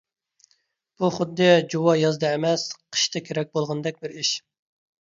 [1.03, 4.35] بۇ خۇددى جۇۋا يازدا ئەمەس، قىشتا كېرەك بولغىندەك بىر ئىش.